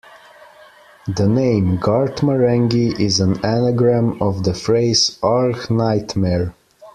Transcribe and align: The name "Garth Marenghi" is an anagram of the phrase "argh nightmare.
The 1.07 1.27
name 1.29 1.77
"Garth 1.77 2.21
Marenghi" 2.23 2.99
is 2.99 3.19
an 3.19 3.45
anagram 3.45 4.19
of 4.19 4.43
the 4.45 4.55
phrase 4.55 5.19
"argh 5.21 5.69
nightmare. 5.69 6.55